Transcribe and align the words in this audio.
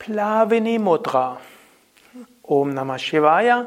Plavini 0.00 0.78
Mudra. 0.78 1.36
Om 2.42 2.72
Namah 2.72 2.98
Shivaya, 2.98 3.66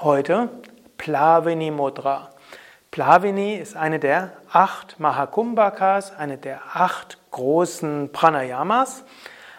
Heute 0.00 0.48
Plavini 0.96 1.70
Mudra. 1.70 2.30
Plavini 2.90 3.56
ist 3.56 3.76
eine 3.76 3.98
der 3.98 4.32
acht 4.50 4.98
Mahakumbhakas, 4.98 6.16
eine 6.16 6.38
der 6.38 6.62
acht 6.72 7.18
großen 7.32 8.10
Pranayamas, 8.12 9.04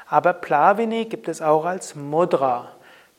aber 0.07 0.33
Plavini 0.33 1.05
gibt 1.05 1.27
es 1.27 1.43
auch 1.43 1.65
als 1.65 1.93
Mudra. 1.93 2.71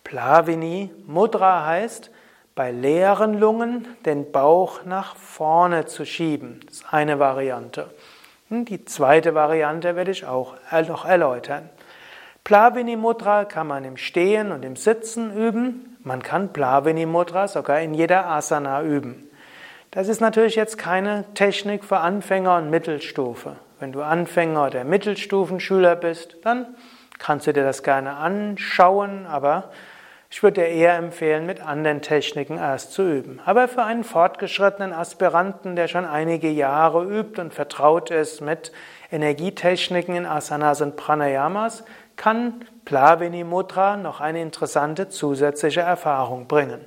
Plavini 0.07 0.93
Mudra 1.09 1.67
heißt, 1.67 2.13
bei 2.55 2.71
leeren 2.71 3.41
Lungen 3.41 3.89
den 4.05 4.31
Bauch 4.31 4.85
nach 4.85 5.17
vorne 5.17 5.87
zu 5.87 6.07
schieben. 6.07 6.61
Das 6.65 6.77
ist 6.77 6.93
eine 6.93 7.19
Variante. 7.19 7.91
Hm, 8.49 8.67
die 8.67 8.85
zweite 8.85 9.35
Variante 9.35 9.97
werde 9.97 10.13
ich 10.13 10.25
auch 10.25 10.55
noch 10.87 11.05
erläutern. 11.07 11.69
Plavini 12.45 12.95
Mudra 12.95 13.47
kann 13.47 13.67
man 13.67 13.83
im 13.83 13.97
Stehen 13.97 14.53
und 14.53 14.65
im 14.65 14.77
Sitzen 14.77 15.37
üben. 15.37 15.99
Man 16.05 16.23
kann 16.23 16.53
Plavini 16.53 17.05
Mudra 17.05 17.49
sogar 17.49 17.81
in 17.81 17.93
jeder 17.93 18.27
Asana 18.27 18.83
üben. 18.83 19.29
Das 19.91 20.07
ist 20.07 20.21
natürlich 20.21 20.55
jetzt 20.55 20.79
keine 20.79 21.25
Technik 21.35 21.85
für 21.85 21.99
Anfänger 21.99 22.59
und 22.59 22.71
Mittelstufe. 22.71 23.57
Wenn 23.81 23.91
du 23.91 24.03
Anfänger 24.03 24.67
oder 24.67 24.85
Mittelstufenschüler 24.85 25.97
bist, 25.97 26.37
dann 26.45 26.77
kannst 27.19 27.49
du 27.49 27.53
dir 27.53 27.65
das 27.65 27.83
gerne 27.83 28.13
anschauen, 28.13 29.27
aber 29.27 29.71
ich 30.29 30.43
würde 30.43 30.63
dir 30.63 30.69
eher 30.69 30.97
empfehlen, 30.97 31.47
mit 31.47 31.61
anderen 31.61 32.03
Techniken 32.03 32.59
erst 32.59 32.93
zu 32.93 33.03
üben. 33.03 33.41
Aber 33.45 33.69
für 33.69 33.85
einen 33.85 34.05
fortgeschrittenen 34.05 34.93
Aspiranten, 34.93 35.77
der 35.77 35.89
schon 35.89 36.05
einige 36.05 36.49
Jahre 36.49 37.05
übt 37.05 37.41
und 37.41 37.55
vertraut 37.55 38.11
ist 38.11 38.41
mit 38.41 38.73
Energietechniken 39.13 40.17
in 40.17 40.27
Asanas 40.27 40.81
und 40.81 40.97
Pranayamas, 40.97 41.85
kann 42.17 42.65
Plavini 42.85 43.45
Mudra 43.45 43.97
noch 43.97 44.21
eine 44.21 44.43
interessante 44.43 45.09
zusätzliche 45.09 45.83
Erfahrung 45.83 46.49
bringen. 46.49 46.81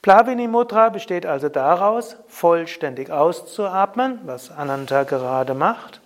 Plavini 0.00 0.48
Mudra 0.48 0.88
besteht 0.88 1.26
also 1.26 1.48
daraus, 1.48 2.16
vollständig 2.28 3.10
auszuatmen, 3.10 4.20
was 4.24 4.50
Ananta 4.50 5.02
gerade 5.02 5.54
macht, 5.54 6.00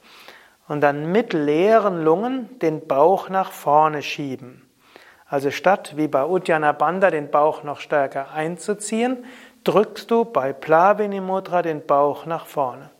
und 0.66 0.80
dann 0.80 1.12
mit 1.12 1.34
leeren 1.34 2.02
Lungen 2.02 2.58
den 2.60 2.86
Bauch 2.86 3.28
nach 3.28 3.52
vorne 3.52 4.02
schieben. 4.02 4.66
Also 5.32 5.50
statt 5.50 5.94
wie 5.96 6.08
bei 6.08 6.26
Uddiyana 6.26 6.74
den 7.08 7.30
Bauch 7.30 7.62
noch 7.62 7.80
stärker 7.80 8.32
einzuziehen, 8.34 9.24
drückst 9.64 10.10
du 10.10 10.26
bei 10.26 10.52
Plavini 10.52 11.22
Mudra 11.22 11.62
den 11.62 11.86
Bauch 11.86 12.26
nach 12.26 12.44
vorne. 12.44 12.90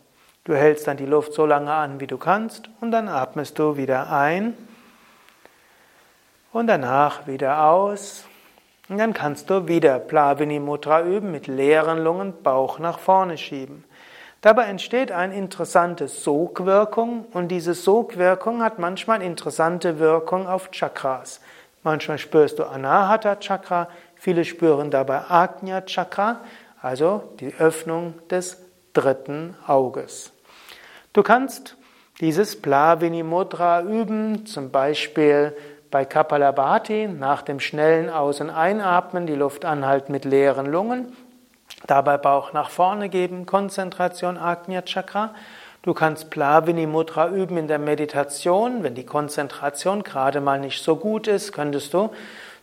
Du 0.43 0.55
hältst 0.55 0.87
dann 0.87 0.97
die 0.97 1.05
Luft 1.05 1.33
so 1.33 1.45
lange 1.45 1.71
an, 1.71 1.99
wie 1.99 2.07
du 2.07 2.17
kannst, 2.17 2.71
und 2.81 2.89
dann 2.89 3.07
atmest 3.07 3.59
du 3.59 3.77
wieder 3.77 4.11
ein 4.11 4.57
und 6.51 6.65
danach 6.65 7.27
wieder 7.27 7.65
aus. 7.65 8.25
Und 8.89 8.97
dann 8.97 9.13
kannst 9.13 9.51
du 9.51 9.67
wieder 9.67 9.99
Plavini 9.99 10.59
Mudra 10.59 11.03
üben, 11.03 11.31
mit 11.31 11.45
leeren 11.45 12.03
Lungen 12.03 12.41
Bauch 12.41 12.79
nach 12.79 12.97
vorne 12.97 13.37
schieben. 13.37 13.83
Dabei 14.41 14.63
entsteht 14.63 15.11
eine 15.11 15.35
interessante 15.35 16.07
Sogwirkung 16.07 17.25
und 17.31 17.49
diese 17.49 17.75
Sogwirkung 17.75 18.63
hat 18.63 18.79
manchmal 18.79 19.21
interessante 19.21 19.99
Wirkung 19.99 20.47
auf 20.47 20.71
Chakras. 20.71 21.39
Manchmal 21.83 22.17
spürst 22.17 22.59
du 22.59 22.63
Anahata 22.63 23.35
Chakra, 23.35 23.89
viele 24.15 24.45
spüren 24.45 24.89
dabei 24.89 25.29
Agnya 25.29 25.81
Chakra, 25.81 26.39
also 26.81 27.33
die 27.39 27.53
Öffnung 27.55 28.15
des 28.29 28.61
dritten 28.93 29.55
Auges. 29.67 30.31
Du 31.11 31.23
kannst 31.23 31.75
dieses 32.21 32.61
Plavini 32.61 33.23
Mudra 33.23 33.81
üben, 33.81 34.45
zum 34.45 34.71
Beispiel 34.71 35.55
bei 35.91 36.05
Kapalabhati, 36.05 37.07
nach 37.07 37.41
dem 37.41 37.59
schnellen 37.59 38.09
Aus- 38.09 38.41
und 38.41 38.49
Einatmen 38.49 39.27
die 39.27 39.35
Luft 39.35 39.65
anhalten 39.65 40.11
mit 40.11 40.25
leeren 40.25 40.65
Lungen, 40.65 41.15
dabei 41.85 42.17
Bauch 42.17 42.53
nach 42.53 42.69
vorne 42.69 43.09
geben, 43.09 43.45
Konzentration 43.45 44.37
Agnya 44.37 44.83
Chakra. 44.83 45.35
Du 45.83 45.93
kannst 45.93 46.29
Plavini 46.29 46.87
Mudra 46.87 47.27
üben 47.27 47.57
in 47.57 47.67
der 47.67 47.77
Meditation. 47.77 48.83
Wenn 48.83 48.95
die 48.95 49.05
Konzentration 49.05 50.03
gerade 50.03 50.39
mal 50.39 50.57
nicht 50.57 50.81
so 50.81 50.95
gut 50.95 51.27
ist, 51.27 51.51
könntest 51.51 51.93
du 51.93 52.09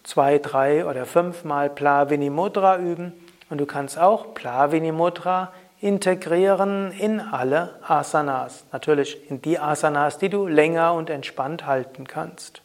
zwei, 0.05 0.39
drei 0.39 0.87
oder 0.87 1.05
fünfmal 1.05 1.69
Plavini 1.69 2.31
Mudra 2.31 2.79
üben. 2.79 3.13
Und 3.51 3.59
du 3.59 3.67
kannst 3.67 3.99
auch 3.99 4.33
Plavini 4.33 4.91
Mudra 4.91 5.53
integrieren 5.83 6.93
in 6.93 7.21
alle 7.21 7.75
Asanas. 7.87 8.65
Natürlich 8.73 9.31
in 9.31 9.43
die 9.43 9.59
Asanas, 9.59 10.17
die 10.17 10.31
du 10.31 10.47
länger 10.47 10.95
und 10.95 11.11
entspannt 11.11 11.67
halten 11.67 12.07
kannst. 12.07 12.63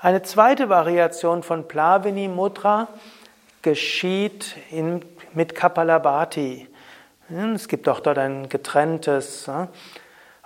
Eine 0.00 0.22
zweite 0.22 0.68
Variation 0.68 1.42
von 1.42 1.66
Plavini 1.66 2.28
Mudra 2.28 2.86
geschieht 3.62 4.54
in, 4.70 5.04
mit 5.34 5.56
Kapalabhati. 5.56 6.68
Es 7.28 7.68
gibt 7.68 7.88
auch 7.88 8.00
dort 8.00 8.18
ein 8.18 8.48
getrenntes 8.48 9.48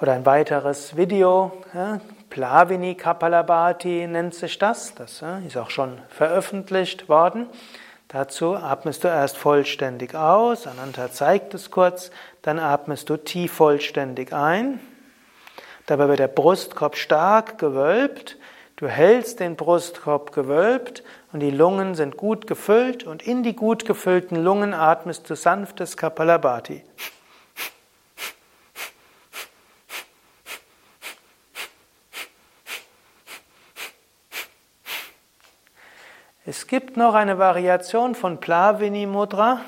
oder 0.01 0.13
ein 0.13 0.27
weiteres 0.27 0.97
Video. 0.97 1.53
Plavini 2.31 2.95
Kapalabhati 2.95 4.07
nennt 4.07 4.35
sich 4.35 4.59
das. 4.59 4.95
Das 4.95 5.25
ist 5.47 5.57
auch 5.57 5.71
schon 5.71 5.99
veröffentlicht 6.09 7.09
worden. 7.09 7.47
Dazu 8.09 8.55
atmest 8.55 9.03
du 9.03 9.09
erst 9.09 9.37
vollständig 9.37 10.15
aus. 10.15 10.67
Ananta 10.67 11.11
zeigt 11.11 11.55
es 11.55 11.71
kurz. 11.71 12.11
Dann 12.43 12.59
atmest 12.59 13.11
du 13.11 13.17
tief 13.17 13.53
vollständig 13.55 14.33
ein. 14.33 14.79
Dabei 15.87 16.09
wird 16.09 16.21
der 16.21 16.29
Brustkorb 16.29 16.97
stark 16.97 17.59
gewölbt. 17.59 18.37
Du 18.77 18.89
hältst 18.89 19.41
den 19.41 19.57
Brustkorb 19.57 20.33
gewölbt 20.33 21.03
und 21.33 21.41
die 21.41 21.51
Lungen 21.51 21.95
sind 21.95 22.19
gut 22.19 22.47
gefüllt 22.47 23.05
und 23.05 23.27
in 23.27 23.43
die 23.43 23.57
gut 23.57 23.87
gefüllten 23.87 24.37
Lungen 24.37 24.75
atmest 24.75 25.31
du 25.31 25.35
sanftes 25.35 25.97
Kapalabhati. 25.97 26.83
Es 36.45 36.67
gibt 36.67 36.99
noch 36.99 37.15
eine 37.15 37.39
Variation 37.39 38.15
von 38.15 38.41
Plavini 38.41 39.07
Mudra, 39.07 39.63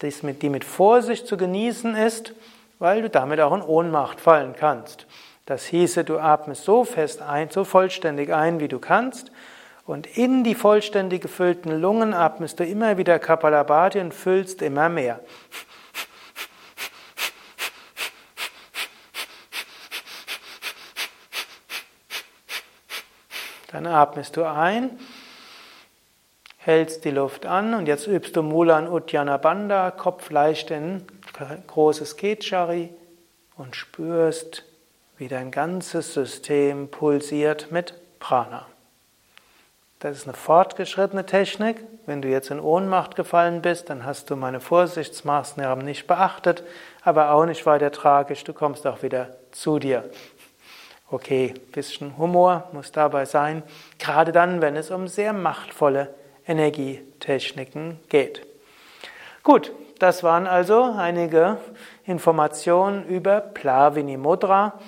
die 0.00 0.48
mit 0.48 0.64
Vorsicht 0.64 1.26
zu 1.26 1.36
genießen 1.36 1.94
ist, 1.94 2.32
weil 2.78 3.02
du 3.02 3.10
damit 3.10 3.38
auch 3.40 3.54
in 3.54 3.60
Ohnmacht 3.60 4.18
fallen 4.18 4.56
kannst. 4.56 5.06
Das 5.46 5.66
hieße, 5.66 6.04
du 6.04 6.18
atmest 6.18 6.64
so 6.64 6.84
fest 6.84 7.22
ein, 7.22 7.50
so 7.50 7.64
vollständig 7.64 8.32
ein, 8.32 8.60
wie 8.60 8.68
du 8.68 8.78
kannst. 8.78 9.32
Und 9.84 10.06
in 10.16 10.44
die 10.44 10.54
vollständig 10.54 11.22
gefüllten 11.22 11.80
Lungen 11.80 12.14
atmest 12.14 12.60
du 12.60 12.64
immer 12.64 12.96
wieder 12.96 13.18
Kapalabhati 13.18 13.98
und 13.98 14.14
füllst 14.14 14.62
immer 14.62 14.88
mehr. 14.88 15.20
Dann 23.72 23.86
atmest 23.86 24.36
du 24.36 24.44
ein, 24.44 24.98
hältst 26.58 27.04
die 27.04 27.10
Luft 27.10 27.46
an 27.46 27.74
und 27.74 27.86
jetzt 27.86 28.06
übst 28.06 28.36
du 28.36 28.42
Mulan 28.42 28.88
Uddiyana 28.88 29.36
Bandha, 29.36 29.92
Kopf 29.92 30.30
leicht 30.30 30.70
in 30.70 31.04
großes 31.66 32.16
Kechari 32.16 32.92
und 33.56 33.76
spürst 33.76 34.69
wie 35.20 35.28
dein 35.28 35.50
ganzes 35.50 36.14
System 36.14 36.88
pulsiert 36.88 37.70
mit 37.70 37.92
Prana. 38.20 38.64
Das 39.98 40.16
ist 40.16 40.24
eine 40.24 40.32
fortgeschrittene 40.32 41.26
Technik. 41.26 41.76
Wenn 42.06 42.22
du 42.22 42.28
jetzt 42.28 42.50
in 42.50 42.58
Ohnmacht 42.58 43.16
gefallen 43.16 43.60
bist, 43.60 43.90
dann 43.90 44.06
hast 44.06 44.30
du 44.30 44.36
meine 44.36 44.60
Vorsichtsmaßnahmen 44.60 45.84
nicht 45.84 46.06
beachtet, 46.06 46.64
aber 47.02 47.32
auch 47.32 47.44
nicht 47.44 47.66
weiter 47.66 47.92
tragisch, 47.92 48.44
du 48.44 48.54
kommst 48.54 48.86
auch 48.86 49.02
wieder 49.02 49.36
zu 49.52 49.78
dir. 49.78 50.08
Okay, 51.10 51.52
bisschen 51.72 52.16
Humor 52.16 52.70
muss 52.72 52.90
dabei 52.90 53.26
sein, 53.26 53.62
gerade 53.98 54.32
dann, 54.32 54.62
wenn 54.62 54.74
es 54.74 54.90
um 54.90 55.06
sehr 55.06 55.34
machtvolle 55.34 56.14
Energietechniken 56.46 58.00
geht. 58.08 58.46
Gut, 59.42 59.70
das 59.98 60.22
waren 60.22 60.46
also 60.46 60.94
einige 60.96 61.58
Informationen 62.06 63.04
über 63.04 63.42
Plavini 63.42 64.16
Mudra. 64.16 64.80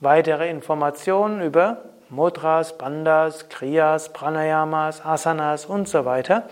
Weitere 0.00 0.50
Informationen 0.50 1.40
über 1.40 1.78
Mudras, 2.10 2.76
Bandhas, 2.76 3.48
Kriyas, 3.48 4.12
Pranayamas, 4.12 5.02
Asanas 5.02 5.64
und 5.64 5.88
so 5.88 6.04
weiter 6.04 6.42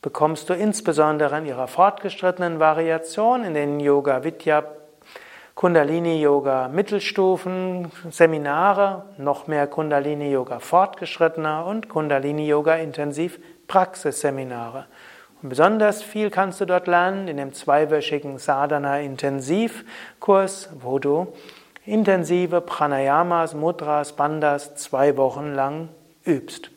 bekommst 0.00 0.48
du 0.48 0.54
insbesondere 0.54 1.38
in 1.38 1.46
ihrer 1.46 1.66
fortgeschrittenen 1.66 2.60
Variation 2.60 3.42
in 3.42 3.54
den 3.54 3.80
Yoga 3.80 4.22
Vidya 4.22 4.62
Kundalini-Yoga 5.56 6.68
Mittelstufen, 6.68 7.90
Seminare, 8.10 9.06
noch 9.16 9.48
mehr 9.48 9.66
Kundalini-Yoga 9.66 10.60
Fortgeschrittener 10.60 11.66
und 11.66 11.88
Kundalini-Yoga 11.88 12.76
Intensiv 12.76 13.40
Praxisseminare. 13.66 14.86
Und 15.42 15.48
besonders 15.48 16.04
viel 16.04 16.30
kannst 16.30 16.60
du 16.60 16.64
dort 16.64 16.86
lernen 16.86 17.26
in 17.26 17.38
dem 17.38 17.52
zweiwöchigen 17.52 18.38
Sadhana 18.38 19.00
Intensivkurs, 19.00 20.70
wo 20.80 21.00
du 21.00 21.32
intensive 21.88 22.60
Pranayamas, 22.60 23.54
Mudras, 23.54 24.12
Bandhas 24.12 24.74
zwei 24.76 25.16
Wochen 25.16 25.54
lang 25.54 25.88
übst. 26.24 26.70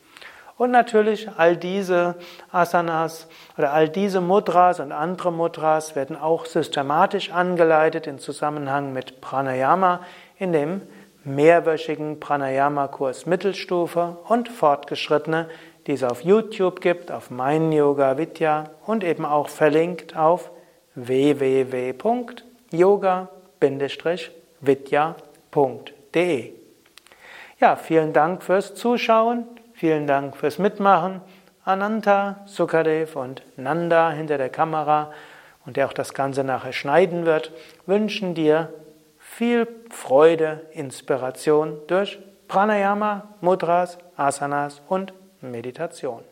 Und 0.57 0.71
natürlich 0.71 1.27
all 1.37 1.57
diese 1.57 2.15
Asanas 2.51 3.27
oder 3.57 3.73
all 3.73 3.89
diese 3.89 4.21
Mudras 4.21 4.79
und 4.79 4.91
andere 4.91 5.31
Mudras 5.31 5.95
werden 5.95 6.15
auch 6.15 6.45
systematisch 6.45 7.31
angeleitet 7.31 8.05
in 8.05 8.19
Zusammenhang 8.19 8.93
mit 8.93 9.21
Pranayama 9.21 10.01
in 10.37 10.53
dem 10.53 10.81
mehrwöchigen 11.23 12.19
Pranayama-Kurs 12.19 13.25
Mittelstufe 13.25 14.17
und 14.27 14.49
Fortgeschrittene, 14.49 15.49
die 15.87 15.93
es 15.93 16.03
auf 16.03 16.21
YouTube 16.21 16.79
gibt, 16.79 17.11
auf 17.11 17.31
mein 17.31 17.71
Yoga 17.71 18.17
Vidya 18.17 18.69
und 18.85 19.03
eben 19.03 19.25
auch 19.25 19.49
verlinkt 19.49 20.15
auf 20.15 20.51
www.yoga-vidya.de. 24.61 26.53
Ja, 27.59 27.75
vielen 27.75 28.13
Dank 28.13 28.43
fürs 28.43 28.75
Zuschauen. 28.75 29.45
Vielen 29.73 30.07
Dank 30.07 30.37
fürs 30.37 30.59
Mitmachen. 30.59 31.21
Ananta, 31.63 32.41
Sukadev 32.45 33.15
und 33.15 33.43
Nanda 33.55 34.11
hinter 34.11 34.37
der 34.37 34.49
Kamera 34.49 35.11
und 35.65 35.77
der 35.77 35.87
auch 35.87 35.93
das 35.93 36.13
Ganze 36.13 36.43
nachher 36.43 36.73
schneiden 36.73 37.25
wird, 37.25 37.51
wünschen 37.85 38.33
dir 38.33 38.73
viel 39.19 39.67
Freude, 39.91 40.61
Inspiration 40.71 41.77
durch 41.87 42.19
Pranayama, 42.47 43.27
Mudras, 43.41 43.99
Asanas 44.15 44.81
und 44.87 45.13
Meditation. 45.41 46.23